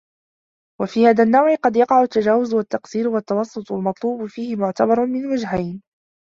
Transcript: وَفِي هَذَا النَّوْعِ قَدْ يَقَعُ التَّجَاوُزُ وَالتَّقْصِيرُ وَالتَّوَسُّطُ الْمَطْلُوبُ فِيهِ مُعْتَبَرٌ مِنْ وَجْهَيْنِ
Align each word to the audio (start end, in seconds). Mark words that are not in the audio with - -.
وَفِي 0.81 1.05
هَذَا 1.07 1.23
النَّوْعِ 1.23 1.55
قَدْ 1.55 1.75
يَقَعُ 1.75 2.01
التَّجَاوُزُ 2.03 2.53
وَالتَّقْصِيرُ 2.53 3.07
وَالتَّوَسُّطُ 3.07 3.71
الْمَطْلُوبُ 3.71 4.25
فِيهِ 4.25 4.55
مُعْتَبَرٌ 4.55 5.05
مِنْ 5.05 5.25
وَجْهَيْنِ 5.25 5.81